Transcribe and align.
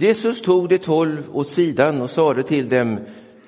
Jesus 0.00 0.42
tog 0.42 0.68
de 0.68 0.78
tolv 0.78 1.36
åt 1.36 1.46
sidan 1.46 2.00
och 2.00 2.10
sade 2.10 2.42
till 2.42 2.68
dem 2.68 2.98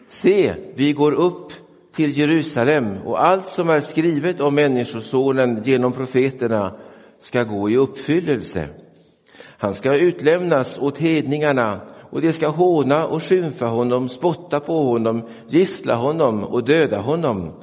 Se, 0.09 0.55
vi 0.75 0.93
går 0.93 1.13
upp 1.13 1.53
till 1.95 2.19
Jerusalem 2.19 2.97
och 3.07 3.27
allt 3.27 3.49
som 3.49 3.69
är 3.69 3.81
skrivet 3.81 4.41
om 4.41 4.55
Människosonen 4.55 5.62
genom 5.65 5.93
profeterna 5.93 6.77
ska 7.19 7.43
gå 7.43 7.71
i 7.71 7.77
uppfyllelse. 7.77 8.69
Han 9.59 9.75
ska 9.75 9.95
utlämnas 9.95 10.79
åt 10.79 10.99
hedningarna 10.99 11.81
och 12.11 12.21
de 12.21 12.33
ska 12.33 12.49
håna 12.49 13.07
och 13.07 13.23
skymfa 13.23 13.67
honom, 13.67 14.09
spotta 14.09 14.61
på 14.61 14.83
honom, 14.83 15.29
gissla 15.48 15.95
honom 15.95 16.45
och 16.45 16.65
döda 16.65 17.01
honom. 17.01 17.62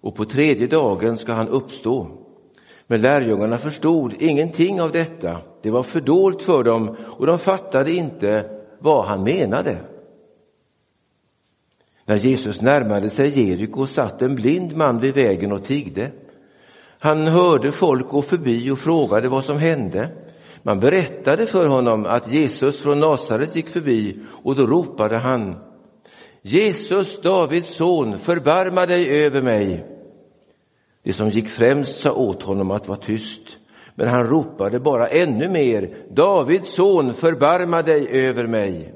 Och 0.00 0.16
på 0.16 0.24
tredje 0.24 0.66
dagen 0.66 1.16
ska 1.16 1.32
han 1.32 1.48
uppstå. 1.48 2.25
Men 2.86 3.00
lärjungarna 3.00 3.58
förstod 3.58 4.14
ingenting 4.18 4.80
av 4.80 4.90
detta. 4.92 5.40
Det 5.62 5.70
var 5.70 5.82
fördolt 5.82 6.42
för 6.42 6.64
dem 6.64 6.96
och 7.18 7.26
de 7.26 7.38
fattade 7.38 7.92
inte 7.92 8.50
vad 8.78 9.06
han 9.06 9.22
menade. 9.22 9.80
När 12.04 12.16
Jesus 12.16 12.60
närmade 12.60 13.10
sig 13.10 13.40
Jeriko 13.40 13.86
satt 13.86 14.22
en 14.22 14.34
blind 14.34 14.76
man 14.76 15.00
vid 15.00 15.14
vägen 15.14 15.52
och 15.52 15.64
tiggde. 15.64 16.12
Han 16.98 17.26
hörde 17.26 17.72
folk 17.72 18.08
gå 18.08 18.22
förbi 18.22 18.70
och 18.70 18.78
frågade 18.78 19.28
vad 19.28 19.44
som 19.44 19.58
hände. 19.58 20.10
Man 20.62 20.80
berättade 20.80 21.46
för 21.46 21.66
honom 21.66 22.06
att 22.06 22.32
Jesus 22.32 22.82
från 22.82 23.00
Nasaret 23.00 23.56
gick 23.56 23.68
förbi 23.68 24.20
och 24.44 24.56
då 24.56 24.66
ropade 24.66 25.18
han 25.18 25.56
Jesus, 26.42 27.20
Davids 27.20 27.74
son, 27.74 28.18
förbarma 28.18 28.86
dig 28.86 29.24
över 29.24 29.42
mig. 29.42 29.95
De 31.06 31.12
som 31.12 31.28
gick 31.28 31.48
främst 31.48 32.00
sa 32.00 32.12
åt 32.12 32.42
honom 32.42 32.70
att 32.70 32.88
vara 32.88 32.98
tyst, 32.98 33.58
men 33.94 34.08
han 34.08 34.26
ropade 34.26 34.80
bara 34.80 35.08
ännu 35.08 35.48
mer, 35.48 35.96
Davids 36.10 36.74
son, 36.74 37.14
förbarma 37.14 37.82
dig 37.82 38.26
över 38.26 38.46
mig. 38.46 38.94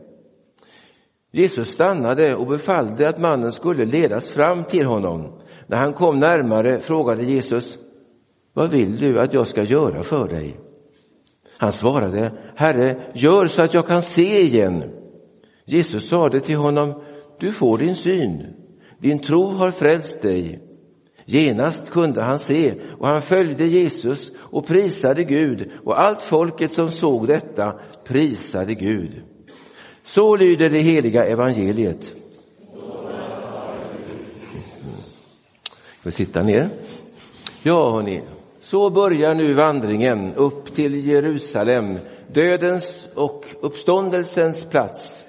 Jesus 1.32 1.68
stannade 1.68 2.34
och 2.34 2.46
befallde 2.46 3.08
att 3.08 3.18
mannen 3.18 3.52
skulle 3.52 3.84
ledas 3.84 4.30
fram 4.30 4.64
till 4.64 4.86
honom. 4.86 5.38
När 5.66 5.76
han 5.76 5.92
kom 5.92 6.18
närmare 6.18 6.80
frågade 6.80 7.24
Jesus, 7.24 7.78
vad 8.54 8.70
vill 8.70 8.96
du 8.96 9.18
att 9.18 9.34
jag 9.34 9.46
ska 9.46 9.62
göra 9.62 10.02
för 10.02 10.28
dig? 10.28 10.60
Han 11.58 11.72
svarade, 11.72 12.52
Herre, 12.56 13.10
gör 13.14 13.46
så 13.46 13.64
att 13.64 13.74
jag 13.74 13.86
kan 13.86 14.02
se 14.02 14.40
igen. 14.40 14.84
Jesus 15.64 16.08
sade 16.08 16.40
till 16.40 16.56
honom, 16.56 17.02
du 17.40 17.52
får 17.52 17.78
din 17.78 17.94
syn, 17.94 18.54
din 18.98 19.18
tro 19.18 19.46
har 19.46 19.70
frälst 19.70 20.22
dig. 20.22 20.69
Genast 21.24 21.90
kunde 21.90 22.22
han 22.22 22.38
se 22.38 22.74
och 22.98 23.06
han 23.06 23.22
följde 23.22 23.66
Jesus 23.66 24.32
och 24.38 24.66
prisade 24.66 25.24
Gud 25.24 25.70
och 25.84 26.00
allt 26.00 26.22
folket 26.22 26.72
som 26.72 26.88
såg 26.88 27.26
detta 27.26 27.80
prisade 28.04 28.74
Gud. 28.74 29.22
Så 30.02 30.36
lyder 30.36 30.68
det 30.70 30.80
heliga 30.80 31.24
evangeliet. 31.24 32.14
Ska 36.00 36.08
vi 36.08 36.10
sitta 36.10 36.42
ner? 36.42 36.70
Ja, 37.62 37.90
hörni, 37.90 38.22
så 38.60 38.90
börjar 38.90 39.34
nu 39.34 39.54
vandringen 39.54 40.34
upp 40.34 40.74
till 40.74 41.06
Jerusalem, 41.06 41.98
dödens 42.32 43.08
och 43.14 43.46
uppståndelsens 43.60 44.64
plats. 44.64 45.24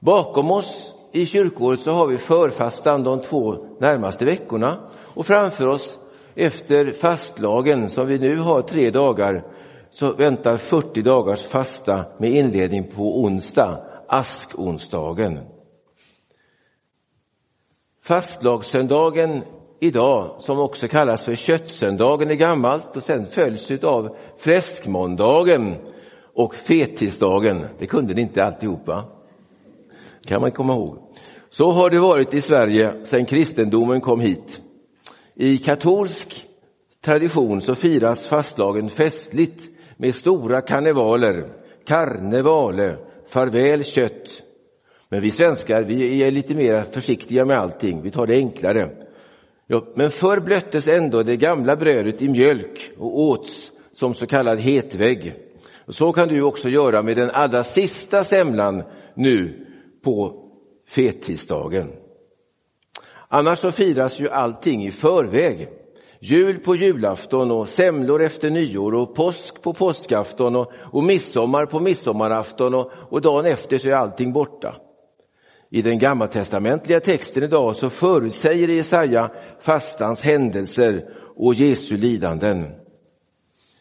Bakom 0.00 0.50
oss 0.50 0.94
i 1.12 1.26
kyrkåret 1.26 1.80
så 1.80 1.92
har 1.92 2.06
vi 2.06 2.18
förfastan 2.18 3.02
de 3.02 3.20
två 3.20 3.66
närmaste 3.80 4.24
veckorna 4.24 4.90
och 5.14 5.26
framför 5.26 5.66
oss 5.66 5.98
efter 6.34 6.92
fastlagen 6.92 7.88
som 7.88 8.06
vi 8.06 8.18
nu 8.18 8.38
har 8.38 8.62
tre 8.62 8.90
dagar 8.90 9.44
så 9.90 10.12
väntar 10.12 10.56
40 10.56 11.02
dagars 11.02 11.46
fasta 11.46 12.04
med 12.18 12.30
inledning 12.30 12.90
på 12.90 13.22
onsdag, 13.22 13.84
askonsdagen. 14.08 15.38
Fastlagssöndagen 18.02 19.42
idag, 19.80 20.36
som 20.38 20.58
också 20.60 20.88
kallas 20.88 21.24
för 21.24 21.34
köttsöndagen 21.34 22.30
är 22.30 22.34
gammalt 22.34 22.96
och 22.96 23.02
sen 23.02 23.26
följs 23.26 23.70
av 23.70 24.16
fläskmåndagen 24.38 25.74
och 26.34 26.54
fettisdagen. 26.54 27.66
Det 27.78 27.86
kunde 27.86 28.14
ni 28.14 28.20
inte 28.20 28.44
alltihopa. 28.44 29.04
kan 30.26 30.40
man 30.40 30.52
komma 30.52 30.72
ihåg. 30.72 30.98
Så 31.48 31.70
har 31.70 31.90
det 31.90 31.98
varit 31.98 32.34
i 32.34 32.40
Sverige 32.40 33.04
sedan 33.04 33.26
kristendomen 33.26 34.00
kom 34.00 34.20
hit. 34.20 34.63
I 35.36 35.58
katolsk 35.58 36.46
tradition 37.04 37.60
så 37.60 37.74
firas 37.74 38.26
fastlagen 38.26 38.88
festligt 38.88 39.62
med 39.96 40.14
stora 40.14 40.60
karnevaler, 40.60 41.52
karnevale, 41.86 42.96
farväl 43.28 43.84
kött. 43.84 44.42
Men 45.08 45.22
vi 45.22 45.30
svenskar, 45.30 45.82
vi 45.82 46.22
är 46.22 46.30
lite 46.30 46.54
mer 46.54 46.82
försiktiga 46.92 47.44
med 47.44 47.58
allting, 47.58 48.02
vi 48.02 48.10
tar 48.10 48.26
det 48.26 48.36
enklare. 48.36 48.90
Ja, 49.66 49.86
men 49.94 50.10
förr 50.10 50.40
blöttes 50.40 50.88
ändå 50.88 51.22
det 51.22 51.36
gamla 51.36 51.76
brödet 51.76 52.22
i 52.22 52.28
mjölk 52.28 52.90
och 52.98 53.20
åts 53.20 53.72
som 53.92 54.14
så 54.14 54.26
kallad 54.26 54.60
hetvägg. 54.60 55.34
Och 55.86 55.94
så 55.94 56.12
kan 56.12 56.28
du 56.28 56.42
också 56.42 56.68
göra 56.68 57.02
med 57.02 57.16
den 57.16 57.30
allra 57.30 57.62
sista 57.62 58.24
semlan 58.24 58.82
nu 59.14 59.66
på 60.02 60.44
fettisdagen. 60.88 62.03
Annars 63.28 63.58
så 63.58 63.70
firas 63.70 64.20
ju 64.20 64.28
allting 64.28 64.86
i 64.86 64.90
förväg. 64.90 65.68
Jul 66.18 66.58
på 66.58 66.74
julafton 66.74 67.50
och 67.50 67.68
semlor 67.68 68.22
efter 68.22 68.50
nyår 68.50 68.94
och 68.94 69.14
påsk 69.14 69.62
på 69.62 69.72
påskafton 69.72 70.56
och, 70.56 70.72
och 70.92 71.04
midsommar 71.04 71.66
på 71.66 71.80
midsommarafton 71.80 72.74
och, 72.74 72.90
och 73.10 73.20
dagen 73.20 73.46
efter 73.46 73.78
så 73.78 73.88
är 73.88 73.92
allting 73.92 74.32
borta. 74.32 74.76
I 75.70 75.82
den 75.82 75.98
gammaltestamentliga 75.98 77.00
texten 77.00 77.42
idag 77.42 77.76
så 77.76 77.90
förutsäger 77.90 78.68
Jesaja 78.68 79.30
fastans 79.60 80.20
händelser 80.20 81.08
och 81.36 81.54
Jesu 81.54 81.96
lidanden. 81.96 82.66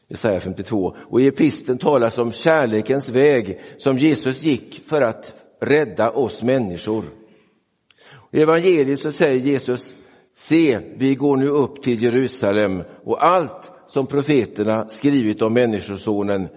Jesaja 0.08 0.40
52. 0.40 0.96
Och 1.10 1.22
i 1.22 1.28
episten 1.28 1.78
talas 1.78 2.18
om 2.18 2.32
kärlekens 2.32 3.10
väg 3.10 3.62
som 3.78 3.98
Jesus 3.98 4.44
gick 4.44 4.84
för 4.88 5.02
att 5.02 5.34
rädda 5.62 6.12
oss 6.12 6.44
människor. 6.44 7.04
I 8.34 8.42
evangeliet 8.42 9.00
så 9.00 9.12
säger 9.12 9.40
Jesus, 9.40 9.96
se, 10.36 10.80
vi 10.98 11.16
går 11.16 11.38
nu 11.38 11.48
upp 11.48 11.82
till 11.82 12.04
Jerusalem 12.04 12.84
och 13.04 13.26
allt 13.26 13.72
som 13.88 14.08
profeterna 14.08 14.88
skrivit 14.88 15.42
om 15.42 15.54
Människosonen 15.54 16.48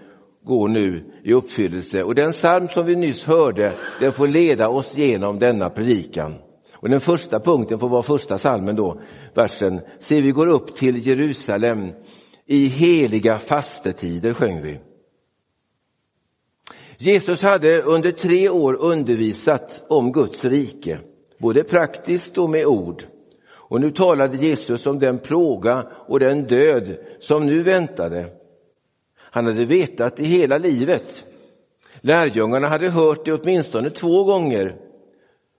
går 0.43 0.67
nu 0.67 1.13
i 1.23 1.33
uppfyllelse. 1.33 2.03
Och 2.03 2.15
den 2.15 2.31
psalm 2.31 2.67
som 2.67 2.85
vi 2.85 2.95
nyss 2.95 3.25
hörde, 3.25 3.77
den 3.99 4.11
får 4.11 4.27
leda 4.27 4.69
oss 4.69 4.97
genom 4.97 5.39
denna 5.39 5.69
predikan. 5.69 6.35
Och 6.73 6.89
den 6.89 7.01
första 7.01 7.39
punkten 7.39 7.79
får 7.79 7.89
vara 7.89 8.03
första 8.03 8.37
salmen 8.37 8.75
då, 8.75 9.01
versen. 9.33 9.81
Se, 9.99 10.21
vi 10.21 10.31
går 10.31 10.47
upp 10.47 10.75
till 10.75 11.07
Jerusalem 11.07 11.91
i 12.45 12.65
heliga 12.65 13.39
fastetider, 13.39 14.33
sjöng 14.33 14.61
vi. 14.61 14.79
Jesus 16.97 17.41
hade 17.41 17.81
under 17.81 18.11
tre 18.11 18.49
år 18.49 18.75
undervisat 18.75 19.85
om 19.89 20.11
Guds 20.11 20.45
rike 20.45 20.99
både 21.37 21.63
praktiskt 21.63 22.37
och 22.37 22.49
med 22.49 22.65
ord. 22.65 23.03
Och 23.49 23.81
nu 23.81 23.91
talade 23.91 24.37
Jesus 24.37 24.87
om 24.87 24.99
den 24.99 25.19
plåga 25.19 25.87
och 26.07 26.19
den 26.19 26.43
död 26.43 26.97
som 27.19 27.45
nu 27.45 27.61
väntade. 27.61 28.29
Han 29.17 29.45
hade 29.45 29.65
vetat 29.65 30.15
det 30.15 30.23
hela 30.23 30.57
livet. 30.57 31.25
Lärjungarna 32.01 32.67
hade 32.67 32.89
hört 32.89 33.25
det 33.25 33.33
åtminstone 33.33 33.89
två 33.89 34.23
gånger. 34.23 34.75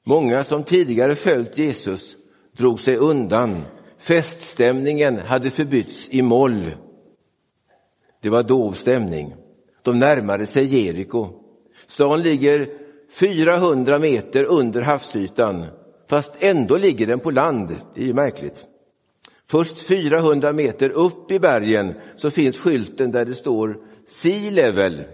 Många 0.05 0.43
som 0.43 0.65
tidigare 0.65 1.15
följt 1.15 1.59
Jesus 1.59 2.17
drog 2.53 2.81
sig 2.81 2.97
undan. 2.97 3.63
Feststämningen 3.99 5.19
hade 5.19 5.51
förbytts 5.51 6.09
i 6.11 6.23
moll. 6.23 6.77
Det 8.23 8.31
var 8.31 8.43
dov 8.43 8.73
stämning. 8.73 9.35
De 9.83 9.99
närmade 9.99 10.47
sig 10.47 10.65
Jeriko. 10.65 11.29
Stan 11.87 12.23
ligger 12.23 12.88
400 13.21 13.99
meter 13.99 14.45
under 14.45 14.83
havsytan, 14.83 15.67
fast 16.09 16.33
ändå 16.41 16.77
ligger 16.77 17.07
den 17.07 17.21
på 17.21 17.31
land. 17.31 17.77
Det 17.95 18.01
är 18.03 18.07
ju 18.07 18.15
märkligt. 18.15 18.65
Först 19.51 19.83
400 19.83 20.53
meter 20.53 20.91
upp 20.91 21.31
i 21.33 21.39
bergen 21.39 21.95
så 22.17 22.31
finns 22.31 22.59
skylten 22.59 23.11
där 23.11 23.25
det 23.25 23.35
står 23.35 23.77
Sea 24.07 24.51
Level. 24.51 25.05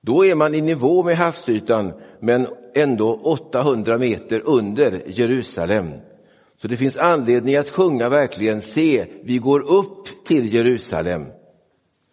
Då 0.00 0.26
är 0.26 0.34
man 0.34 0.54
i 0.54 0.60
nivå 0.60 1.02
med 1.02 1.16
havsytan, 1.16 1.92
men 2.20 2.46
ändå 2.74 3.20
800 3.22 3.98
meter 3.98 4.42
under 4.44 5.02
Jerusalem. 5.06 5.90
Så 6.56 6.68
det 6.68 6.76
finns 6.76 6.96
anledning 6.96 7.56
att 7.56 7.70
sjunga 7.70 8.08
verkligen, 8.08 8.62
se, 8.62 9.06
vi 9.24 9.38
går 9.38 9.60
upp 9.60 10.24
till 10.24 10.54
Jerusalem. 10.54 11.26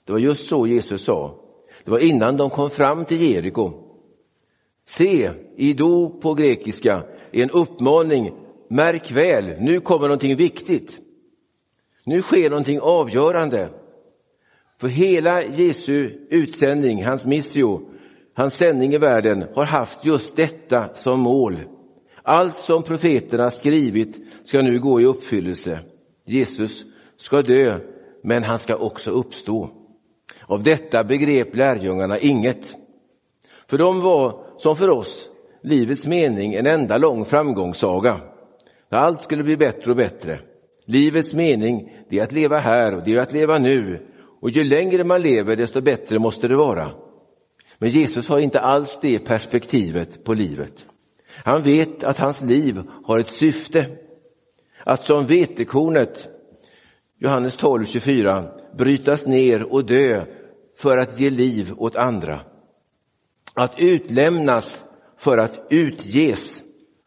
Det 0.05 0.11
var 0.11 0.19
just 0.19 0.49
så 0.49 0.67
Jesus 0.67 1.05
sa. 1.05 1.39
Det 1.85 1.91
var 1.91 1.99
innan 1.99 2.37
de 2.37 2.49
kom 2.49 2.69
fram 2.69 3.05
till 3.05 3.21
Jeriko. 3.21 3.88
Se, 4.97 5.31
ido 5.55 6.09
på 6.09 6.33
grekiska, 6.33 7.03
är 7.31 7.43
en 7.43 7.51
uppmaning. 7.51 8.33
Märk 8.69 9.11
väl, 9.11 9.55
nu 9.59 9.79
kommer 9.79 10.07
någonting 10.07 10.35
viktigt. 10.35 10.99
Nu 12.05 12.21
sker 12.21 12.49
någonting 12.49 12.79
avgörande. 12.79 13.69
För 14.81 14.87
hela 14.87 15.43
Jesu 15.43 16.27
utsändning, 16.29 17.05
hans 17.05 17.25
missio, 17.25 17.81
hans 18.33 18.53
sändning 18.53 18.93
i 18.93 18.97
världen 18.97 19.45
har 19.55 19.65
haft 19.65 20.05
just 20.05 20.35
detta 20.35 20.89
som 20.95 21.19
mål. 21.19 21.59
Allt 22.23 22.55
som 22.55 22.83
profeterna 22.83 23.51
skrivit 23.51 24.19
ska 24.43 24.61
nu 24.61 24.79
gå 24.79 25.01
i 25.01 25.05
uppfyllelse. 25.05 25.79
Jesus 26.25 26.85
ska 27.17 27.41
dö, 27.41 27.79
men 28.23 28.43
han 28.43 28.59
ska 28.59 28.75
också 28.75 29.11
uppstå. 29.11 29.69
Av 30.45 30.63
detta 30.63 31.03
begrep 31.03 31.55
lärjungarna 31.55 32.17
inget. 32.17 32.75
För 33.67 33.77
de 33.77 34.01
var, 34.01 34.48
som 34.59 34.75
för 34.75 34.89
oss, 34.89 35.29
livets 35.61 36.05
mening 36.05 36.53
en 36.53 36.65
enda 36.65 36.97
lång 36.97 37.25
framgångssaga. 37.25 38.21
Allt 38.89 39.21
skulle 39.21 39.43
bli 39.43 39.57
bättre 39.57 39.91
och 39.91 39.97
bättre. 39.97 40.39
Livets 40.85 41.33
mening, 41.33 41.91
det 42.09 42.19
är 42.19 42.23
att 42.23 42.31
leva 42.31 42.57
här 42.57 42.95
och 42.95 43.03
det 43.03 43.13
är 43.13 43.19
att 43.19 43.33
leva 43.33 43.57
nu. 43.57 44.07
Och 44.41 44.49
ju 44.49 44.63
längre 44.63 45.03
man 45.03 45.21
lever, 45.21 45.55
desto 45.55 45.81
bättre 45.81 46.19
måste 46.19 46.47
det 46.47 46.55
vara. 46.55 46.91
Men 47.77 47.89
Jesus 47.89 48.29
har 48.29 48.39
inte 48.39 48.59
alls 48.59 48.99
det 49.01 49.19
perspektivet 49.19 50.23
på 50.23 50.33
livet. 50.33 50.85
Han 51.43 51.61
vet 51.61 52.03
att 52.03 52.17
hans 52.17 52.41
liv 52.41 52.81
har 53.05 53.19
ett 53.19 53.27
syfte. 53.27 53.97
Att 54.83 55.03
som 55.03 55.25
vetekornet, 55.25 56.29
Johannes 57.19 57.57
12, 57.57 57.85
24, 57.85 58.51
brytas 58.77 59.25
ner 59.25 59.73
och 59.73 59.85
dö 59.85 60.25
för 60.77 60.97
att 60.97 61.19
ge 61.19 61.29
liv 61.29 61.73
åt 61.77 61.95
andra. 61.95 62.41
Att 63.53 63.73
utlämnas 63.77 64.83
för 65.17 65.37
att 65.37 65.67
utges, 65.69 66.61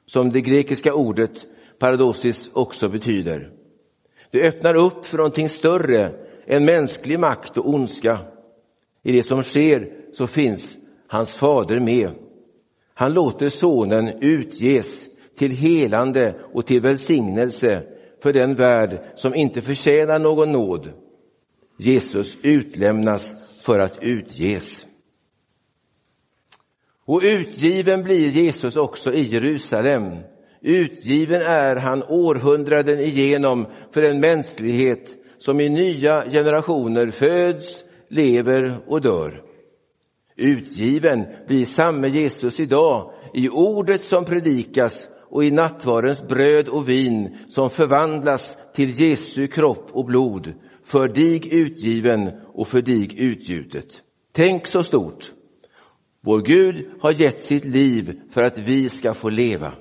som 0.06 0.30
det 0.30 0.40
grekiska 0.40 0.94
ordet 0.94 1.46
paradosis 1.78 2.50
också 2.52 2.88
betyder. 2.88 3.52
Det 4.30 4.48
öppnar 4.48 4.74
upp 4.74 5.06
för 5.06 5.16
någonting 5.16 5.48
större 5.48 6.12
än 6.46 6.64
mänsklig 6.64 7.18
makt 7.18 7.58
och 7.58 7.68
ondska. 7.68 8.20
I 9.02 9.12
det 9.12 9.22
som 9.22 9.42
sker 9.42 9.92
så 10.12 10.26
finns 10.26 10.78
hans 11.06 11.34
fader 11.34 11.78
med. 11.78 12.10
Han 12.94 13.12
låter 13.12 13.48
sonen 13.48 14.08
utges 14.20 15.08
till 15.38 15.50
helande 15.50 16.40
och 16.52 16.66
till 16.66 16.82
välsignelse 16.82 17.82
för 18.22 18.32
den 18.32 18.54
värld 18.54 19.12
som 19.14 19.34
inte 19.34 19.62
förtjänar 19.62 20.18
någon 20.18 20.52
nåd. 20.52 20.92
Jesus 21.78 22.36
utlämnas 22.42 23.34
för 23.62 23.78
att 23.78 23.98
utges. 24.02 24.86
Och 27.06 27.20
utgiven 27.24 28.02
blir 28.02 28.28
Jesus 28.28 28.76
också 28.76 29.12
i 29.12 29.22
Jerusalem. 29.22 30.02
Utgiven 30.60 31.42
är 31.42 31.76
han 31.76 32.02
århundraden 32.02 33.00
igenom 33.00 33.66
för 33.90 34.02
en 34.02 34.20
mänsklighet 34.20 35.10
som 35.38 35.60
i 35.60 35.68
nya 35.68 36.30
generationer 36.30 37.10
föds, 37.10 37.84
lever 38.08 38.84
och 38.86 39.00
dör. 39.00 39.42
Utgiven 40.36 41.26
blir 41.46 41.64
samme 41.64 42.08
Jesus 42.08 42.60
idag 42.60 43.12
i 43.34 43.48
ordet 43.48 44.04
som 44.04 44.24
predikas 44.24 45.08
och 45.30 45.44
i 45.44 45.50
nattvardens 45.50 46.28
bröd 46.28 46.68
och 46.68 46.88
vin 46.88 47.36
som 47.48 47.70
förvandlas 47.70 48.56
till 48.74 49.00
Jesu 49.00 49.46
kropp 49.46 49.88
och 49.92 50.04
blod, 50.04 50.54
för 50.84 51.08
dig 51.08 51.54
utgiven 51.54 52.30
och 52.54 52.68
för 52.68 52.82
dig 52.82 53.08
utgjutet. 53.18 54.02
Tänk 54.32 54.66
så 54.66 54.82
stort! 54.82 55.32
Vår 56.24 56.40
Gud 56.40 56.90
har 57.00 57.22
gett 57.22 57.40
sitt 57.40 57.64
liv 57.64 58.20
för 58.30 58.42
att 58.42 58.58
vi 58.58 58.88
ska 58.88 59.14
få 59.14 59.28
leva. 59.28 59.74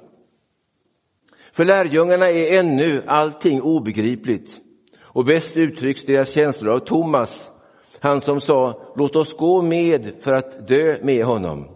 För 1.53 1.65
lärjungarna 1.65 2.29
är 2.29 2.59
ännu 2.59 3.03
allting 3.07 3.61
obegripligt 3.61 4.61
och 5.01 5.25
bäst 5.25 5.57
uttrycks 5.57 6.05
deras 6.05 6.29
känslor 6.33 6.73
av 6.73 6.79
Thomas, 6.79 7.51
han 7.99 8.21
som 8.21 8.39
sa 8.39 8.91
låt 8.95 9.15
oss 9.15 9.37
gå 9.37 9.61
med 9.61 10.13
för 10.19 10.33
att 10.33 10.67
dö 10.67 10.97
med 11.03 11.25
honom. 11.25 11.67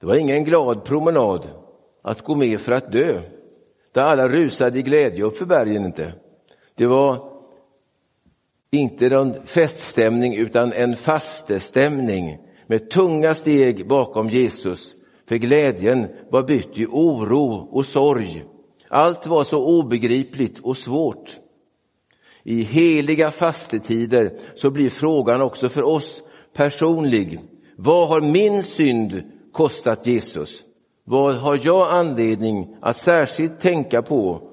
Det 0.00 0.06
var 0.06 0.16
ingen 0.16 0.44
glad 0.44 0.84
promenad 0.84 1.48
att 2.02 2.24
gå 2.24 2.34
med 2.34 2.60
för 2.60 2.72
att 2.72 2.92
dö, 2.92 3.22
där 3.92 4.02
alla 4.02 4.28
rusade 4.28 4.78
i 4.78 4.82
glädje 4.82 5.24
uppför 5.24 5.46
bergen 5.46 5.84
inte. 5.84 6.14
Det 6.74 6.86
var 6.86 7.32
inte 8.70 9.08
någon 9.08 9.46
feststämning 9.46 10.36
utan 10.36 10.72
en 10.72 10.96
fastestämning 10.96 12.38
med 12.70 12.90
tunga 12.90 13.34
steg 13.34 13.88
bakom 13.88 14.26
Jesus. 14.26 14.94
För 15.28 15.36
glädjen 15.36 16.08
var 16.30 16.42
bytt 16.42 16.78
i 16.78 16.86
oro 16.86 17.68
och 17.70 17.86
sorg. 17.86 18.44
Allt 18.88 19.26
var 19.26 19.44
så 19.44 19.80
obegripligt 19.80 20.58
och 20.58 20.76
svårt. 20.76 21.30
I 22.42 22.62
heliga 22.62 23.30
fastetider 23.30 24.38
så 24.54 24.70
blir 24.70 24.90
frågan 24.90 25.42
också 25.42 25.68
för 25.68 25.82
oss 25.82 26.22
personlig. 26.56 27.40
Vad 27.76 28.08
har 28.08 28.20
min 28.20 28.62
synd 28.62 29.22
kostat 29.52 30.06
Jesus? 30.06 30.62
Vad 31.04 31.34
har 31.34 31.60
jag 31.62 31.90
anledning 31.90 32.76
att 32.80 32.96
särskilt 32.96 33.60
tänka 33.60 34.02
på 34.02 34.50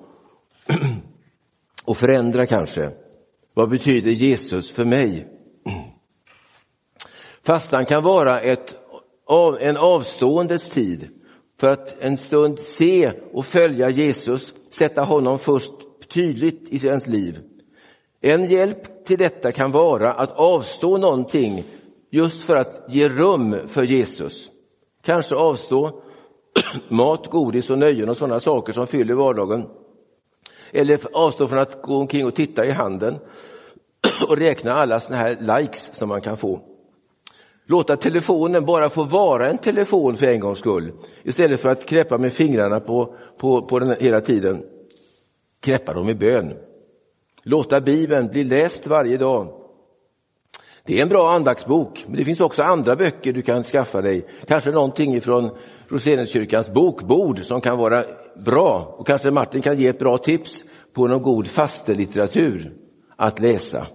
och 1.85 1.97
förändra 1.97 2.45
kanske? 2.45 2.91
Vad 3.53 3.69
betyder 3.69 4.11
Jesus 4.11 4.71
för 4.71 4.85
mig? 4.85 5.36
Fastan 7.47 7.85
kan 7.85 8.03
vara 8.03 8.39
ett, 8.39 8.75
en 9.59 9.77
avståendets 9.77 10.69
tid 10.69 11.09
för 11.59 11.69
att 11.69 11.95
en 11.99 12.17
stund 12.17 12.59
se 12.59 13.11
och 13.33 13.45
följa 13.45 13.89
Jesus, 13.89 14.53
sätta 14.69 15.03
honom 15.03 15.39
först 15.39 15.73
tydligt 16.13 16.73
i 16.73 16.87
ens 16.87 17.07
liv. 17.07 17.39
En 18.21 18.45
hjälp 18.45 19.05
till 19.05 19.17
detta 19.17 19.51
kan 19.51 19.71
vara 19.71 20.13
att 20.13 20.31
avstå 20.31 20.97
någonting 20.97 21.63
just 22.11 22.41
för 22.41 22.55
att 22.55 22.85
ge 22.89 23.09
rum 23.09 23.67
för 23.67 23.83
Jesus. 23.83 24.51
Kanske 25.03 25.35
avstå 25.35 26.03
mat, 26.89 27.27
godis 27.27 27.69
och 27.69 27.79
nöjen 27.79 28.09
och 28.09 28.17
sådana 28.17 28.39
saker 28.39 28.73
som 28.73 28.87
fyller 28.87 29.13
vardagen. 29.13 29.69
Eller 30.71 30.99
avstå 31.13 31.47
från 31.47 31.59
att 31.59 31.81
gå 31.81 31.97
omkring 31.97 32.25
och 32.25 32.35
titta 32.35 32.65
i 32.65 32.71
handen 32.71 33.19
och 34.29 34.37
räkna 34.37 34.73
alla 34.73 34.99
sådana 34.99 35.21
här 35.21 35.59
likes 35.59 35.95
som 35.95 36.09
man 36.09 36.21
kan 36.21 36.37
få. 36.37 36.76
Låta 37.69 37.97
telefonen 37.97 38.65
bara 38.65 38.89
få 38.89 39.03
vara 39.03 39.49
en 39.49 39.57
telefon 39.57 40.15
för 40.15 40.27
en 40.27 40.39
gångs 40.39 40.59
skull 40.59 40.91
istället 41.23 41.59
för 41.59 41.69
att 41.69 41.85
knäppa 41.85 42.17
med 42.17 42.33
fingrarna 42.33 42.79
på, 42.79 43.15
på, 43.37 43.61
på 43.61 43.79
den 43.79 43.95
hela 43.99 44.21
tiden. 44.21 44.63
Knäppa 45.59 45.93
dem 45.93 46.09
i 46.09 46.15
bön. 46.15 46.53
Låta 47.43 47.81
Bibeln 47.81 48.27
bli 48.27 48.43
läst 48.43 48.87
varje 48.87 49.17
dag. 49.17 49.53
Det 50.85 50.99
är 50.99 51.01
en 51.01 51.09
bra 51.09 51.31
andaktsbok, 51.31 52.05
men 52.07 52.17
det 52.17 52.25
finns 52.25 52.41
också 52.41 52.63
andra 52.63 52.95
böcker 52.95 53.33
du 53.33 53.41
kan 53.41 53.63
skaffa 53.63 54.01
dig. 54.01 54.27
Kanske 54.47 54.71
någonting 54.71 55.21
från 55.21 55.57
Roseniuskyrkans 55.87 56.69
bokbord 56.69 57.45
som 57.45 57.61
kan 57.61 57.77
vara 57.77 58.05
bra. 58.45 58.95
Och 58.97 59.07
kanske 59.07 59.31
Martin 59.31 59.61
kan 59.61 59.77
ge 59.77 59.87
ett 59.87 59.99
bra 59.99 60.17
tips 60.17 60.65
på 60.93 61.07
någon 61.07 61.21
god 61.21 61.47
fastelitteratur 61.47 62.73
att 63.15 63.39
läsa. 63.39 63.87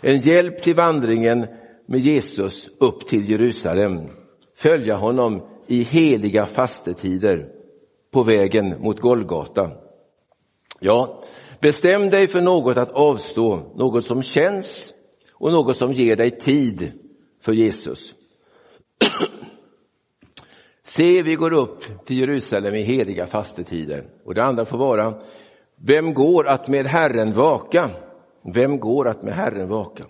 En 0.00 0.18
hjälp 0.18 0.62
till 0.62 0.74
vandringen 0.74 1.46
med 1.86 2.00
Jesus 2.00 2.68
upp 2.78 3.06
till 3.06 3.30
Jerusalem. 3.30 4.10
Följa 4.54 4.96
honom 4.96 5.42
i 5.66 5.82
heliga 5.82 6.46
fastetider 6.46 7.48
på 8.10 8.22
vägen 8.22 8.82
mot 8.82 9.00
Golgata. 9.00 9.70
Ja, 10.80 11.22
bestäm 11.60 12.10
dig 12.10 12.26
för 12.26 12.40
något 12.40 12.76
att 12.76 12.90
avstå, 12.90 13.72
något 13.74 14.04
som 14.04 14.22
känns 14.22 14.92
och 15.32 15.52
något 15.52 15.76
som 15.76 15.92
ger 15.92 16.16
dig 16.16 16.30
tid 16.30 16.92
för 17.40 17.52
Jesus. 17.52 18.14
Se, 20.82 21.22
vi 21.22 21.34
går 21.34 21.52
upp 21.52 22.04
till 22.04 22.18
Jerusalem 22.18 22.74
i 22.74 22.82
heliga 22.82 23.26
fastetider. 23.26 24.10
Och 24.24 24.34
det 24.34 24.44
andra 24.44 24.64
får 24.64 24.78
vara, 24.78 25.20
vem 25.76 26.14
går 26.14 26.48
att 26.48 26.68
med 26.68 26.86
Herren 26.86 27.32
vaka? 27.32 27.90
Vem 28.54 28.80
går 28.80 29.08
att 29.08 29.22
med 29.22 29.34
Herren 29.34 29.68
vaka? 29.68 30.04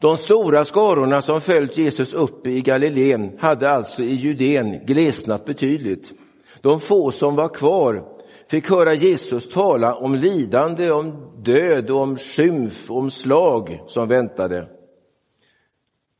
De 0.00 0.16
stora 0.16 0.64
skarorna 0.64 1.20
som 1.20 1.40
följt 1.40 1.78
Jesus 1.78 2.14
uppe 2.14 2.50
i 2.50 2.60
Galileen 2.60 3.38
hade 3.38 3.70
alltså 3.70 4.02
i 4.02 4.14
Judeen 4.14 4.86
glesnat 4.86 5.44
betydligt. 5.44 6.12
De 6.60 6.80
få 6.80 7.10
som 7.10 7.36
var 7.36 7.48
kvar 7.48 8.04
fick 8.50 8.70
höra 8.70 8.94
Jesus 8.94 9.48
tala 9.48 9.94
om 9.94 10.14
lidande, 10.14 10.90
om 10.90 11.32
död, 11.42 11.90
om 11.90 12.16
skymf, 12.16 12.90
om 12.90 13.10
slag 13.10 13.82
som 13.86 14.08
väntade. 14.08 14.68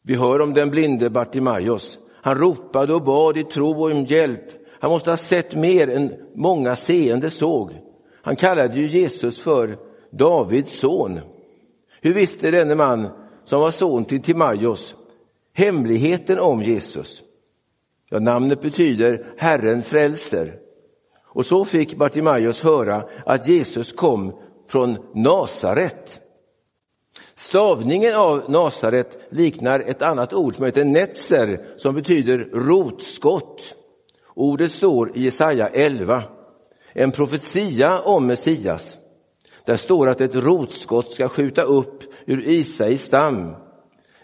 Vi 0.02 0.14
hör 0.14 0.40
om 0.40 0.52
den 0.52 0.71
blinde 0.71 1.11
Bartimaios. 1.11 1.99
Han 2.23 2.38
ropade 2.38 2.95
och 2.95 3.04
bad 3.04 3.37
i 3.37 3.45
tro 3.45 3.71
och 3.71 3.90
om 3.90 4.04
hjälp. 4.04 4.45
Han 4.80 4.90
måste 4.90 5.11
ha 5.11 5.16
sett 5.16 5.54
mer 5.54 5.88
än 5.88 6.12
många 6.35 6.75
seende 6.75 7.30
såg. 7.30 7.73
Han 8.23 8.37
kallade 8.37 8.80
ju 8.80 8.87
Jesus 8.87 9.42
för 9.42 9.78
Davids 10.11 10.78
son. 10.78 11.21
Hur 12.00 12.14
visste 12.14 12.50
denne 12.50 12.75
man, 12.75 13.25
som 13.47 13.61
var 13.61 13.71
son 13.71 14.05
till 14.05 14.23
Timaios, 14.23 14.95
hemligheten 15.53 16.38
om 16.38 16.62
Jesus? 16.62 17.23
Ja, 18.11 18.19
namnet 18.19 18.61
betyder 18.61 19.35
Herren 19.37 19.83
frälser. 19.83 20.59
Och 21.25 21.47
så 21.47 21.65
fick 21.65 21.97
Bartimaios 21.97 22.62
höra 22.62 23.09
att 23.26 23.49
Jesus 23.49 23.93
kom 23.93 24.38
från 24.69 24.99
Nasaret. 25.15 26.21
Stavningen 27.35 28.15
av 28.15 28.50
Nasaret 28.50 29.19
liknar 29.31 29.81
ett 29.81 30.03
annat 30.03 30.33
ord 30.33 30.55
som 30.55 30.65
heter 30.65 30.85
netzer 30.85 31.75
som 31.76 31.95
betyder 31.95 32.38
rotskott. 32.38 33.75
Ordet 34.35 34.73
står 34.73 35.17
i 35.17 35.23
Jesaja 35.23 35.69
11, 35.69 36.25
en 36.93 37.11
profetia 37.11 38.00
om 38.00 38.26
Messias. 38.26 38.99
Där 39.65 39.76
står 39.76 40.09
att 40.09 40.21
ett 40.21 40.35
rotskott 40.35 41.11
ska 41.11 41.29
skjuta 41.29 41.62
upp 41.62 42.03
ur 42.26 42.49
Isais 42.49 43.02
stam. 43.02 43.56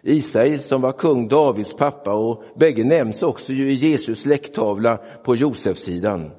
Isai 0.02 0.58
som 0.58 0.80
var 0.80 0.92
kung 0.92 1.28
Davids 1.28 1.74
pappa 1.74 2.12
och 2.12 2.44
bägge 2.56 2.84
nämns 2.84 3.22
också 3.22 3.52
ju 3.52 3.70
i 3.70 3.74
Jesus 3.74 4.20
släkttavla 4.20 4.96
på 4.96 5.36
Josefsidan. 5.36 6.30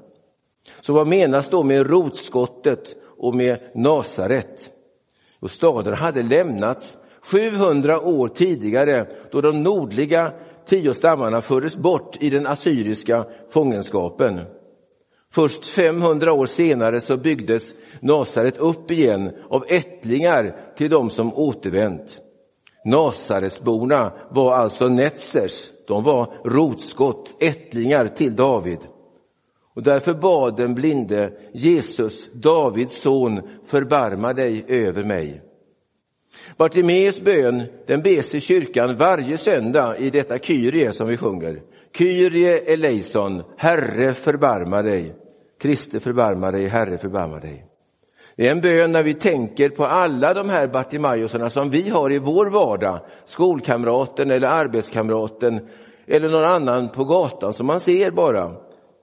Så 0.82 0.94
vad 0.94 1.08
menas 1.08 1.50
då 1.50 1.64
med 1.64 1.90
rotskottet 1.90 2.96
och 3.18 3.36
med 3.36 3.60
Nasaret? 3.76 4.70
Och 5.40 5.52
staden 5.52 5.94
hade 5.94 6.24
lämnats 6.24 6.98
700 7.32 8.02
år 8.02 8.28
tidigare 8.28 9.08
då 9.32 9.42
de 9.42 9.64
nordliga 9.64 10.34
tio 10.66 10.94
stammarna 10.94 11.42
fördes 11.42 11.78
bort 11.78 12.24
i 12.24 12.30
den 12.30 12.48
assyriska 12.48 13.26
fångenskapen. 13.50 14.40
Först 15.36 15.66
500 15.66 16.34
år 16.34 16.46
senare 16.46 17.02
så 17.02 17.18
byggdes 17.18 17.76
Nasaret 18.02 18.58
upp 18.58 18.92
igen 18.92 19.32
av 19.50 19.66
ättlingar 19.68 20.74
till 20.76 20.90
de 20.90 21.10
som 21.10 21.34
återvänt. 21.34 22.18
Nasaretsborna 22.86 24.14
var 24.32 24.54
alltså 24.54 24.88
Netzers, 24.88 25.72
de 25.88 26.04
var 26.04 26.42
rotskott, 26.44 27.44
ättlingar 27.44 28.08
till 28.08 28.36
David. 28.36 28.80
Och 29.76 29.84
därför 29.84 30.14
bad 30.14 30.58
den 30.58 30.76
blinde 30.76 31.34
Jesus, 31.54 32.32
Davids 32.34 33.02
son, 33.02 33.42
förbarma 33.66 34.34
dig 34.34 34.66
över 34.68 35.04
mig. 35.04 35.42
Bartimeus 36.58 37.22
bön, 37.22 37.64
den 37.88 38.02
bes 38.02 38.36
i 38.36 38.40
kyrkan 38.40 38.98
varje 38.98 39.38
söndag 39.38 39.98
i 39.98 40.10
detta 40.10 40.40
Kyrie 40.40 40.92
som 40.92 41.08
vi 41.08 41.18
sjunger. 41.18 41.62
Kyrie 41.98 42.74
eleison, 42.74 43.44
Herre 43.58 44.14
förbarma 44.14 44.82
dig. 44.82 45.23
Kriste 45.64 46.00
förbarma 46.00 46.52
dig, 46.52 46.68
Herre 46.68 46.98
förbarma 46.98 47.40
dig. 47.40 47.66
Det 48.36 48.48
är 48.48 48.52
en 48.52 48.62
bön 48.62 48.92
när 48.92 49.04
vi 49.04 49.14
tänker 49.14 49.70
på 49.70 49.86
alla 49.86 50.34
de 50.34 50.50
här 50.50 50.68
Bartimaeusarna 50.68 51.50
som 51.50 51.70
vi 51.70 51.90
har 51.90 52.14
i 52.14 52.20
vår 52.20 52.50
vardag, 52.50 53.00
skolkamraten 53.26 54.32
eller 54.32 54.48
arbetskamraten 54.48 55.68
eller 56.08 56.30
någon 56.30 56.44
annan 56.44 56.90
på 56.90 57.04
gatan 57.04 57.54
som 57.54 57.68
man 57.68 57.80
ser 57.80 58.12
bara. 58.12 58.52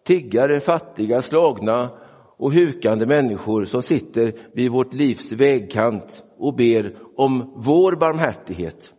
Tiggare, 0.07 0.61
fattiga, 0.61 1.23
slagna 1.23 1.91
och 2.37 2.53
hukande 2.53 3.07
människor 3.07 3.65
som 3.65 3.83
sitter 3.83 4.33
vid 4.55 4.71
vårt 4.71 4.95
livs 4.95 5.33
vägkant 5.33 6.25
och 6.39 6.55
ber 6.55 6.97
om 7.17 7.53
vår 7.57 7.97
barmhärtighet. 7.97 8.93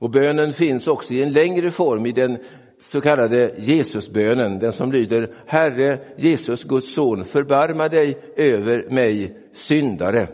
Och 0.00 0.10
bönen 0.10 0.52
finns 0.52 0.88
också 0.88 1.12
i 1.14 1.22
en 1.22 1.32
längre 1.32 1.70
form 1.70 2.06
i 2.06 2.12
den 2.12 2.38
så 2.80 3.00
kallade 3.00 3.54
Jesusbönen, 3.58 4.58
den 4.58 4.72
som 4.72 4.92
lyder 4.92 5.34
Herre 5.46 6.00
Jesus, 6.16 6.64
Guds 6.64 6.94
son, 6.94 7.24
förbarma 7.24 7.88
dig 7.88 8.18
över 8.36 8.90
mig 8.90 9.36
syndare. 9.52 10.28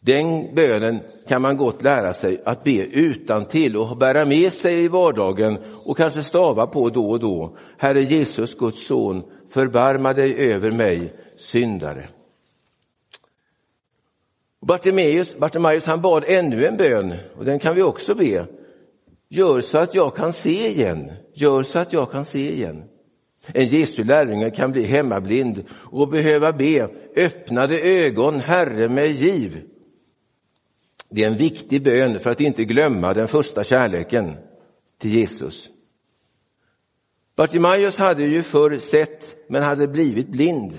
Den 0.00 0.54
bönen 0.54 1.00
kan 1.28 1.42
man 1.42 1.56
gott 1.56 1.82
lära 1.82 2.12
sig 2.12 2.42
att 2.44 2.64
be 2.64 2.84
utan 2.84 3.44
till 3.44 3.76
och 3.76 3.96
bära 3.96 4.24
med 4.24 4.52
sig 4.52 4.84
i 4.84 4.88
vardagen 4.88 5.58
och 5.84 5.96
kanske 5.96 6.22
stava 6.22 6.66
på 6.66 6.88
då 6.88 7.10
och 7.10 7.20
då. 7.20 7.56
Herre 7.78 8.02
Jesus, 8.02 8.54
Guds 8.54 8.86
son, 8.86 9.22
förbarma 9.50 10.12
dig 10.12 10.52
över 10.52 10.70
mig 10.70 11.14
syndare. 11.36 12.08
Bartimeus, 14.60 15.36
Bartimeus 15.38 15.86
han 15.86 16.00
bad 16.00 16.24
ännu 16.26 16.66
en 16.66 16.76
bön 16.76 17.14
och 17.36 17.44
den 17.44 17.58
kan 17.58 17.74
vi 17.74 17.82
också 17.82 18.14
be. 18.14 18.46
Gör 19.28 19.60
så 19.60 19.78
att 19.78 19.94
jag 19.94 20.16
kan 20.16 20.32
se 20.32 20.68
igen. 20.68 21.12
Gör 21.34 21.62
så 21.62 21.78
att 21.78 21.92
jag 21.92 22.10
kan 22.10 22.24
se 22.24 22.52
igen. 22.52 22.84
En 23.46 23.66
Jesu 23.66 24.04
lärjunge 24.04 24.50
kan 24.50 24.72
bli 24.72 24.84
hemmablind 24.84 25.64
och 25.72 26.08
behöva 26.08 26.52
be 26.52 26.88
öppnade 27.16 27.80
ögon, 27.80 28.40
Herre, 28.40 28.88
med 28.88 29.10
giv. 29.10 29.62
Det 31.10 31.24
är 31.24 31.30
en 31.30 31.36
viktig 31.36 31.82
bön 31.82 32.20
för 32.20 32.30
att 32.30 32.40
inte 32.40 32.64
glömma 32.64 33.14
den 33.14 33.28
första 33.28 33.64
kärleken 33.64 34.36
till 34.98 35.14
Jesus. 35.14 35.70
Bartimaeus 37.36 37.98
hade 37.98 38.26
ju 38.26 38.42
förr 38.42 38.78
sett 38.78 39.36
men 39.48 39.62
hade 39.62 39.88
blivit 39.88 40.28
blind. 40.28 40.78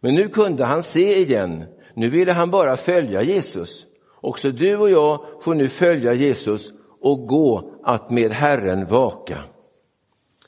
Men 0.00 0.14
nu 0.14 0.28
kunde 0.28 0.64
han 0.64 0.82
se 0.82 1.18
igen. 1.18 1.64
Nu 1.94 2.10
ville 2.10 2.32
han 2.32 2.50
bara 2.50 2.76
följa 2.76 3.22
Jesus. 3.22 3.86
Också 4.14 4.50
du 4.50 4.76
och 4.76 4.90
jag 4.90 5.42
får 5.42 5.54
nu 5.54 5.68
följa 5.68 6.14
Jesus 6.14 6.72
och 7.04 7.26
gå 7.26 7.70
att 7.82 8.10
med 8.10 8.32
Herren 8.32 8.86
vaka. 8.86 9.44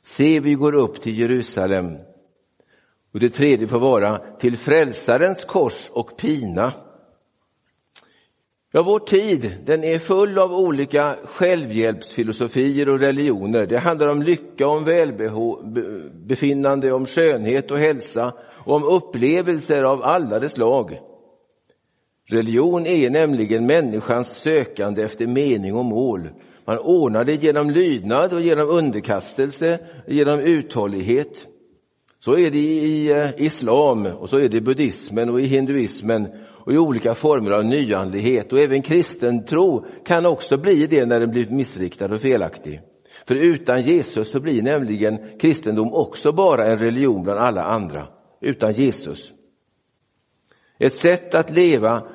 Se, 0.02 0.40
vi 0.40 0.54
går 0.54 0.74
upp 0.74 1.00
till 1.00 1.18
Jerusalem. 1.18 1.96
Och 3.12 3.20
det 3.20 3.28
tredje 3.28 3.68
får 3.68 3.80
vara 3.80 4.18
till 4.18 4.58
frälsarens 4.58 5.44
kors 5.44 5.90
och 5.92 6.16
pina. 6.16 6.72
Ja, 8.72 8.82
vår 8.82 8.98
tid 8.98 9.56
den 9.66 9.84
är 9.84 9.98
full 9.98 10.38
av 10.38 10.52
olika 10.52 11.16
självhjälpsfilosofier 11.24 12.88
och 12.88 13.00
religioner. 13.00 13.66
Det 13.66 13.78
handlar 13.78 14.08
om 14.08 14.22
lycka, 14.22 14.68
om 14.68 14.84
välbefinnande, 14.84 16.92
om 16.92 17.06
skönhet 17.06 17.70
och 17.70 17.78
hälsa 17.78 18.34
och 18.64 18.74
om 18.74 18.84
upplevelser 18.84 19.84
av 19.84 20.02
alla 20.02 20.38
de 20.38 20.48
slag. 20.48 21.00
Religion 22.28 22.86
är 22.86 23.10
nämligen 23.10 23.66
människans 23.66 24.28
sökande 24.28 25.02
efter 25.02 25.26
mening 25.26 25.74
och 25.74 25.84
mål. 25.84 26.28
Man 26.64 26.78
ordnar 26.78 27.24
det 27.24 27.42
genom 27.42 27.70
lydnad 27.70 28.32
och 28.32 28.40
genom 28.40 28.68
underkastelse, 28.68 29.78
genom 30.06 30.40
uthållighet. 30.40 31.46
Så 32.18 32.38
är 32.38 32.50
det 32.50 32.58
i 32.58 33.10
eh, 33.10 33.46
islam 33.46 34.06
och 34.06 34.28
så 34.28 34.38
är 34.38 34.48
det 34.48 34.56
i 34.56 34.60
buddhismen 34.60 35.30
och 35.30 35.40
i 35.40 35.44
hinduismen 35.44 36.28
och 36.66 36.72
i 36.72 36.78
olika 36.78 37.14
former 37.14 37.50
av 37.50 37.64
nyandlighet 37.64 38.52
och 38.52 38.58
även 38.58 38.82
kristen 38.82 39.44
tro 39.44 39.86
kan 40.04 40.26
också 40.26 40.56
bli 40.56 40.86
det 40.86 41.06
när 41.06 41.20
den 41.20 41.30
blir 41.30 41.50
missriktad 41.50 42.14
och 42.14 42.20
felaktig. 42.20 42.80
För 43.26 43.34
utan 43.34 43.82
Jesus 43.82 44.30
så 44.30 44.40
blir 44.40 44.62
nämligen 44.62 45.38
kristendom 45.38 45.92
också 45.92 46.32
bara 46.32 46.66
en 46.66 46.78
religion 46.78 47.22
bland 47.22 47.38
alla 47.38 47.62
andra, 47.62 48.08
utan 48.40 48.72
Jesus. 48.72 49.32
Ett 50.78 50.98
sätt 50.98 51.34
att 51.34 51.50
leva 51.50 52.08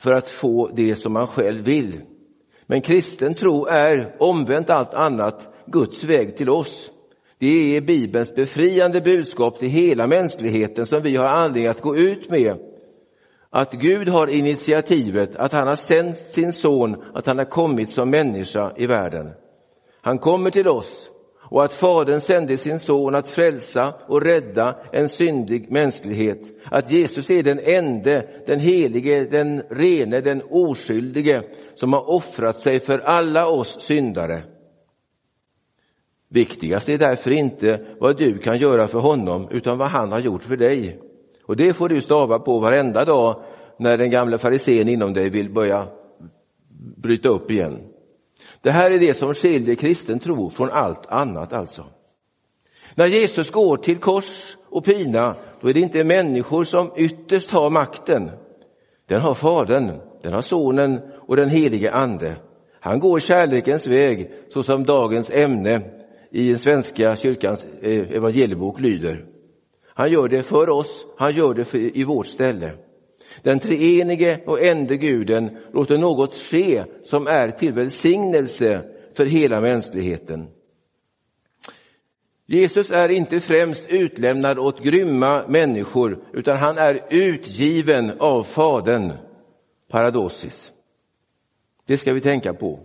för 0.00 0.12
att 0.12 0.28
få 0.28 0.70
det 0.74 0.96
som 0.96 1.12
man 1.12 1.26
själv 1.26 1.64
vill. 1.64 2.00
Men 2.66 2.80
kristen 2.80 3.34
tro 3.34 3.66
är 3.66 4.16
omvänt 4.18 4.70
allt 4.70 4.94
annat 4.94 5.54
Guds 5.66 6.04
väg 6.04 6.36
till 6.36 6.50
oss. 6.50 6.90
Det 7.38 7.76
är 7.76 7.80
Bibelns 7.80 8.34
befriande 8.34 9.00
budskap 9.00 9.58
till 9.58 9.68
hela 9.68 10.06
mänskligheten 10.06 10.86
som 10.86 11.02
vi 11.02 11.16
har 11.16 11.26
anledning 11.26 11.66
att 11.66 11.80
gå 11.80 11.96
ut 11.96 12.30
med. 12.30 12.56
Att 13.50 13.72
Gud 13.72 14.08
har 14.08 14.26
initiativet, 14.26 15.36
att 15.36 15.52
han 15.52 15.68
har 15.68 15.76
sänt 15.76 16.16
sin 16.16 16.52
son, 16.52 17.02
att 17.14 17.26
han 17.26 17.38
har 17.38 17.44
kommit 17.44 17.90
som 17.90 18.10
människa 18.10 18.72
i 18.76 18.86
världen. 18.86 19.30
Han 20.00 20.18
kommer 20.18 20.50
till 20.50 20.68
oss 20.68 21.10
och 21.50 21.64
att 21.64 21.72
Fadern 21.72 22.20
sände 22.20 22.56
sin 22.56 22.78
son 22.78 23.14
att 23.14 23.28
frälsa 23.28 23.94
och 24.06 24.22
rädda 24.22 24.76
en 24.92 25.08
syndig 25.08 25.70
mänsklighet. 25.70 26.40
Att 26.64 26.90
Jesus 26.90 27.30
är 27.30 27.42
den 27.42 27.58
ende, 27.58 28.28
den 28.46 28.60
helige, 28.60 29.24
den 29.24 29.62
rene, 29.70 30.20
den 30.20 30.42
oskyldige 30.50 31.42
som 31.74 31.92
har 31.92 32.10
offrat 32.10 32.60
sig 32.60 32.80
för 32.80 32.98
alla 32.98 33.46
oss 33.46 33.80
syndare. 33.80 34.42
Viktigast 36.28 36.88
är 36.88 36.98
därför 36.98 37.30
inte 37.30 37.86
vad 38.00 38.18
du 38.18 38.38
kan 38.38 38.56
göra 38.56 38.88
för 38.88 38.98
honom 38.98 39.48
utan 39.50 39.78
vad 39.78 39.90
han 39.90 40.12
har 40.12 40.20
gjort 40.20 40.42
för 40.42 40.56
dig. 40.56 41.00
Och 41.46 41.56
det 41.56 41.72
får 41.72 41.88
du 41.88 42.00
stava 42.00 42.38
på 42.38 42.58
varenda 42.58 43.04
dag 43.04 43.42
när 43.76 43.98
den 43.98 44.10
gamla 44.10 44.38
farisén 44.38 44.88
inom 44.88 45.12
dig 45.12 45.30
vill 45.30 45.52
börja 45.52 45.88
bryta 46.96 47.28
upp 47.28 47.50
igen. 47.50 47.89
Det 48.62 48.70
här 48.70 48.90
är 48.90 48.98
det 48.98 49.14
som 49.14 49.34
skiljer 49.34 49.74
kristen 49.74 50.18
tro 50.18 50.50
från 50.50 50.70
allt 50.70 51.06
annat 51.06 51.52
alltså. 51.52 51.86
När 52.94 53.06
Jesus 53.06 53.50
går 53.50 53.76
till 53.76 53.98
kors 53.98 54.56
och 54.68 54.84
pina, 54.84 55.34
då 55.60 55.68
är 55.68 55.74
det 55.74 55.80
inte 55.80 56.04
människor 56.04 56.64
som 56.64 56.92
ytterst 56.96 57.50
har 57.50 57.70
makten. 57.70 58.30
Den 59.06 59.20
har 59.20 59.34
Fadern, 59.34 60.00
den 60.22 60.32
har 60.32 60.42
Sonen 60.42 61.00
och 61.28 61.36
den 61.36 61.50
helige 61.50 61.92
Ande. 61.92 62.36
Han 62.80 63.00
går 63.00 63.20
kärlekens 63.20 63.86
väg 63.86 64.30
så 64.48 64.62
som 64.62 64.84
dagens 64.84 65.30
ämne 65.30 65.82
i 66.30 66.48
den 66.48 66.58
svenska 66.58 67.16
kyrkans 67.16 67.64
eh, 67.82 68.10
evangeliebok 68.10 68.80
lyder. 68.80 69.26
Han 69.94 70.10
gör 70.10 70.28
det 70.28 70.42
för 70.42 70.70
oss, 70.70 71.06
han 71.16 71.32
gör 71.32 71.54
det 71.54 71.64
för, 71.64 71.96
i 71.96 72.04
vårt 72.04 72.26
ställe. 72.26 72.72
Den 73.42 73.58
treenige 73.58 74.42
och 74.46 74.60
ende 74.60 74.96
guden 74.96 75.56
låter 75.72 75.98
något 75.98 76.34
ske 76.34 76.84
som 77.04 77.26
är 77.26 77.48
till 77.50 77.72
välsignelse 77.72 78.84
för 79.14 79.26
hela 79.26 79.60
mänskligheten. 79.60 80.48
Jesus 82.46 82.90
är 82.90 83.08
inte 83.08 83.40
främst 83.40 83.86
utlämnad 83.88 84.58
åt 84.58 84.84
grymma 84.84 85.46
människor 85.48 86.24
utan 86.32 86.56
han 86.56 86.78
är 86.78 87.06
utgiven 87.10 88.10
av 88.20 88.42
Fadern. 88.42 89.12
Paradosis. 89.90 90.72
Det 91.86 91.96
ska 91.96 92.12
vi 92.12 92.20
tänka 92.20 92.54
på. 92.54 92.80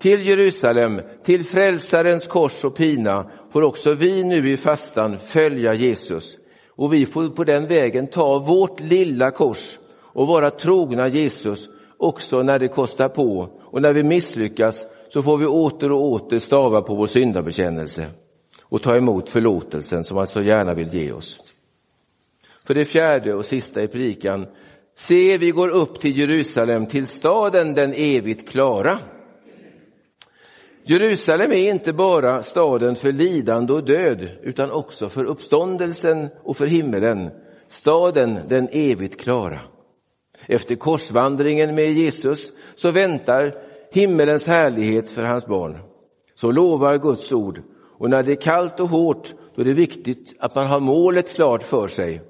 Till 0.00 0.26
Jerusalem, 0.26 1.00
till 1.24 1.44
frälsarens 1.44 2.26
kors 2.26 2.64
och 2.64 2.76
pina 2.76 3.30
får 3.52 3.62
också 3.62 3.94
vi 3.94 4.24
nu 4.24 4.48
i 4.48 4.56
fastan 4.56 5.18
följa 5.18 5.74
Jesus. 5.74 6.36
Och 6.68 6.92
vi 6.92 7.06
får 7.06 7.28
på 7.28 7.44
den 7.44 7.68
vägen 7.68 8.06
ta 8.06 8.38
vårt 8.38 8.80
lilla 8.80 9.30
kors 9.30 9.78
och 10.14 10.26
vara 10.26 10.50
trogna 10.50 11.08
Jesus 11.08 11.68
också 11.98 12.42
när 12.42 12.58
det 12.58 12.68
kostar 12.68 13.08
på. 13.08 13.48
Och 13.60 13.82
när 13.82 13.92
vi 13.92 14.02
misslyckas 14.02 14.86
så 15.08 15.22
får 15.22 15.38
vi 15.38 15.46
åter 15.46 15.92
och 15.92 16.02
åter 16.02 16.38
stava 16.38 16.82
på 16.82 16.94
vår 16.94 17.06
syndabekännelse 17.06 18.06
och 18.62 18.82
ta 18.82 18.96
emot 18.96 19.28
förlåtelsen 19.28 20.04
som 20.04 20.16
han 20.16 20.26
så 20.26 20.42
gärna 20.42 20.74
vill 20.74 20.94
ge 20.94 21.12
oss. 21.12 21.40
För 22.64 22.74
det 22.74 22.84
fjärde 22.84 23.34
och 23.34 23.44
sista 23.44 23.82
i 23.82 23.88
predikan. 23.88 24.46
Se, 24.94 25.38
vi 25.38 25.50
går 25.50 25.68
upp 25.68 26.00
till 26.00 26.18
Jerusalem, 26.18 26.86
till 26.86 27.06
staden 27.06 27.74
den 27.74 27.92
evigt 27.96 28.48
klara. 28.48 28.98
Jerusalem 30.86 31.52
är 31.52 31.70
inte 31.70 31.92
bara 31.92 32.42
staden 32.42 32.96
för 32.96 33.12
lidande 33.12 33.72
och 33.72 33.84
död 33.84 34.28
utan 34.42 34.70
också 34.70 35.08
för 35.08 35.24
uppståndelsen 35.24 36.28
och 36.42 36.56
för 36.56 36.66
himmelen. 36.66 37.30
Staden 37.68 38.38
den 38.48 38.68
evigt 38.72 39.20
klara. 39.20 39.60
Efter 40.48 40.74
korsvandringen 40.74 41.74
med 41.74 41.92
Jesus 41.92 42.52
så 42.74 42.90
väntar 42.90 43.54
himmelens 43.92 44.46
härlighet 44.46 45.10
för 45.10 45.22
hans 45.22 45.46
barn. 45.46 45.78
Så 46.34 46.52
lovar 46.52 46.98
Guds 46.98 47.32
ord. 47.32 47.62
Och 47.98 48.10
när 48.10 48.22
det 48.22 48.32
är 48.32 48.40
kallt 48.40 48.80
och 48.80 48.88
hårt 48.88 49.34
då 49.54 49.62
är 49.62 49.66
det 49.66 49.72
viktigt 49.72 50.34
att 50.38 50.54
man 50.54 50.66
har 50.66 50.80
målet 50.80 51.34
klart 51.34 51.62
för 51.62 51.88
sig. 51.88 52.22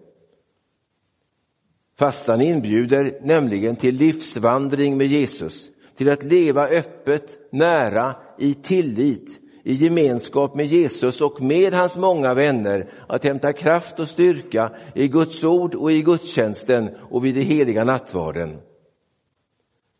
Fastan 1.99 2.41
inbjuder 2.41 3.19
nämligen 3.23 3.77
till 3.77 3.95
livsvandring 3.95 4.97
med 4.97 5.07
Jesus, 5.07 5.71
till 5.97 6.11
att 6.11 6.23
leva 6.23 6.69
öppet, 6.69 7.39
nära, 7.53 8.17
i 8.39 8.55
tillit, 8.55 9.41
i 9.65 9.73
gemenskap 9.73 10.55
med 10.55 10.67
Jesus 10.67 11.21
och 11.21 11.43
med 11.43 11.75
hans 11.75 11.97
många 11.97 12.35
vänner, 12.35 12.93
att 13.09 13.25
hämta 13.25 13.53
kraft 13.53 14.01
och 14.01 14.09
styrka 14.09 14.73
i 14.95 15.09
Guds 15.09 15.45
ord 15.45 15.75
och 15.75 15.93
i 15.93 16.03
gudstjänsten 16.03 16.91
och 17.11 17.25
vid 17.25 17.35
den 17.35 17.45
heliga 17.45 17.85
nattvarden. 17.85 18.61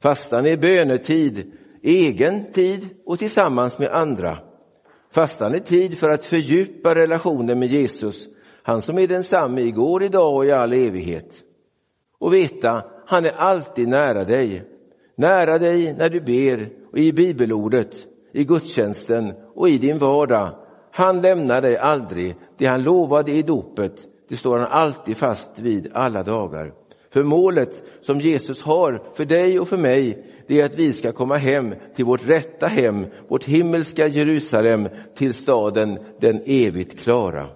Fastan 0.03 0.47
är 0.47 0.57
bönetid, 0.57 1.53
egen 1.83 2.53
tid 2.53 2.89
och 3.07 3.19
tillsammans 3.19 3.79
med 3.79 3.89
andra. 3.89 4.39
Fastan 5.11 5.55
är 5.55 5.59
tid 5.59 5.99
för 5.99 6.11
att 6.11 6.25
fördjupa 6.25 6.95
relationen 6.95 7.59
med 7.59 7.69
Jesus, 7.69 8.29
han 8.63 8.83
som 8.83 8.99
är 8.99 9.07
densamme 9.07 9.61
igår, 9.61 10.03
idag 10.03 10.37
och 10.37 10.47
i 10.47 10.53
all 10.53 10.73
evighet. 10.73 11.43
Och 12.19 12.35
veta, 12.35 12.85
han 13.07 13.25
är 13.25 13.33
alltid 13.33 13.89
nära 13.89 14.25
dig. 14.25 14.65
Nära 15.17 15.59
dig 15.59 15.95
när 15.95 16.09
du 16.09 16.21
ber 16.21 16.71
och 16.93 16.99
i 16.99 17.13
bibelordet, 17.13 18.07
i 18.33 18.45
gudstjänsten 18.45 19.35
och 19.55 19.69
i 19.69 19.79
din 19.79 19.99
vardag. 19.99 20.51
Han 20.91 21.21
lämnar 21.21 21.63
dig 21.63 21.77
aldrig. 21.77 22.37
Det 22.59 22.67
han 22.67 22.83
lovade 22.83 23.33
i 23.33 23.43
dopet, 23.43 23.95
det 24.29 24.37
står 24.37 24.59
han 24.59 24.67
alltid 24.67 25.17
fast 25.17 25.59
vid 25.59 25.91
alla 25.95 26.23
dagar. 26.23 26.73
För 27.11 27.23
målet 27.23 27.83
som 28.01 28.21
Jesus 28.21 28.63
har 28.63 29.03
för 29.15 29.25
dig 29.25 29.61
och 29.61 29.69
för 29.69 29.77
mig, 29.77 30.27
det 30.47 30.61
är 30.61 30.65
att 30.65 30.79
vi 30.79 30.93
ska 30.93 31.13
komma 31.13 31.37
hem 31.37 31.75
till 31.95 32.05
vårt 32.05 32.29
rätta 32.29 32.67
hem, 32.67 33.07
vårt 33.29 33.45
himmelska 33.45 34.09
Jerusalem, 34.09 34.89
till 35.15 35.35
staden 35.35 35.99
den 36.21 36.43
evigt 36.47 37.01
klara. 37.01 37.49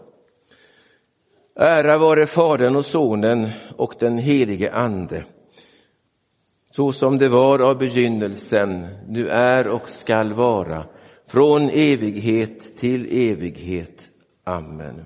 Ära 1.57 1.99
vare 1.99 2.27
Fadern 2.27 2.77
och 2.77 2.85
Sonen 2.85 3.49
och 3.77 3.95
den 3.99 4.19
helige 4.19 4.73
Ande. 4.73 5.25
Så 6.71 6.93
som 6.93 7.19
det 7.19 7.29
var 7.29 7.59
av 7.59 7.79
begynnelsen, 7.79 8.87
nu 9.09 9.29
är 9.29 9.69
och 9.69 9.89
skall 9.89 10.33
vara, 10.33 10.87
från 11.29 11.71
evighet 11.71 12.77
till 12.77 13.31
evighet. 13.31 14.11
Amen. 14.45 15.05